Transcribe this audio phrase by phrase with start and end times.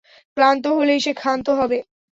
[0.37, 1.77] ক্লান্ত হলেই সে ক্ষান্ত হবে।